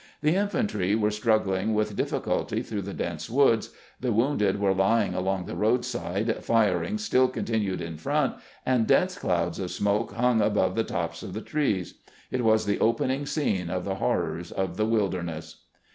The 0.21 0.33
in 0.33 0.47
fantry 0.47 0.95
were 0.99 1.11
struggling 1.11 1.75
with 1.75 1.95
difficulty 1.95 2.63
through 2.63 2.81
the 2.81 2.93
dense 2.95 3.29
woods, 3.29 3.69
the 3.99 4.11
wounded 4.11 4.59
were 4.59 4.73
lying 4.73 5.13
along 5.13 5.45
the 5.45 5.55
roadside, 5.55 6.43
fir 6.43 6.81
ing 6.83 6.97
still 6.97 7.27
continued 7.27 7.81
in 7.81 7.97
front, 7.97 8.33
and 8.65 8.87
dense 8.87 9.15
clouds 9.15 9.59
of 9.59 9.69
smoke 9.69 10.13
hung 10.13 10.41
above 10.41 10.73
the 10.73 10.83
tops 10.83 11.21
of 11.21 11.33
the 11.33 11.41
trees. 11.41 11.93
It 12.31 12.43
was 12.43 12.65
the 12.65 12.79
opening 12.79 13.27
scene 13.27 13.69
of 13.69 13.85
the 13.85 13.93
horrors 14.01 14.51
of 14.51 14.75
the 14.75 14.87
Wilderness. 14.87 15.65